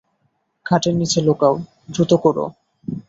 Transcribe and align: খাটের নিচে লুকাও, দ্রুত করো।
খাটের 0.65 0.95
নিচে 0.95 1.19
লুকাও, 1.21 1.55
দ্রুত 1.89 2.11
করো। 2.23 2.45